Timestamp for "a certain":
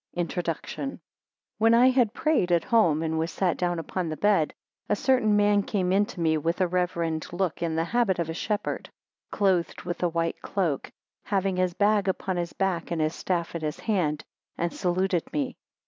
4.89-5.37